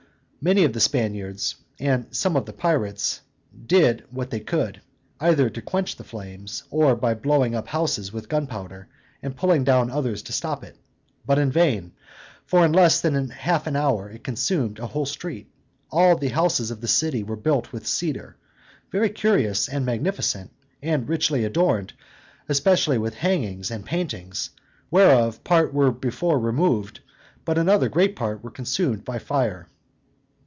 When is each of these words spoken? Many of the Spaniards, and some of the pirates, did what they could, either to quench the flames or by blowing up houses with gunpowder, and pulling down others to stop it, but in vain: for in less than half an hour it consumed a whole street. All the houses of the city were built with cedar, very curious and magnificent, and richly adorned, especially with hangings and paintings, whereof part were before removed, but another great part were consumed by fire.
Many 0.43 0.63
of 0.63 0.73
the 0.73 0.79
Spaniards, 0.79 1.53
and 1.79 2.07
some 2.09 2.35
of 2.35 2.47
the 2.47 2.51
pirates, 2.53 3.21
did 3.67 4.03
what 4.09 4.31
they 4.31 4.39
could, 4.39 4.81
either 5.19 5.51
to 5.51 5.61
quench 5.61 5.95
the 5.97 6.03
flames 6.03 6.63
or 6.71 6.95
by 6.95 7.13
blowing 7.13 7.53
up 7.53 7.67
houses 7.67 8.11
with 8.11 8.27
gunpowder, 8.27 8.87
and 9.21 9.37
pulling 9.37 9.63
down 9.63 9.91
others 9.91 10.23
to 10.23 10.33
stop 10.33 10.63
it, 10.63 10.75
but 11.27 11.37
in 11.37 11.51
vain: 11.51 11.91
for 12.43 12.65
in 12.65 12.73
less 12.73 13.01
than 13.01 13.29
half 13.29 13.67
an 13.67 13.75
hour 13.75 14.09
it 14.09 14.23
consumed 14.23 14.79
a 14.79 14.87
whole 14.87 15.05
street. 15.05 15.47
All 15.91 16.15
the 16.17 16.29
houses 16.29 16.71
of 16.71 16.81
the 16.81 16.87
city 16.87 17.21
were 17.21 17.35
built 17.35 17.71
with 17.71 17.85
cedar, 17.85 18.35
very 18.91 19.09
curious 19.11 19.69
and 19.69 19.85
magnificent, 19.85 20.49
and 20.81 21.07
richly 21.07 21.45
adorned, 21.45 21.93
especially 22.49 22.97
with 22.97 23.13
hangings 23.13 23.69
and 23.69 23.85
paintings, 23.85 24.49
whereof 24.89 25.43
part 25.43 25.71
were 25.71 25.91
before 25.91 26.39
removed, 26.39 26.99
but 27.45 27.59
another 27.59 27.89
great 27.89 28.15
part 28.15 28.43
were 28.43 28.49
consumed 28.49 29.05
by 29.05 29.19
fire. 29.19 29.67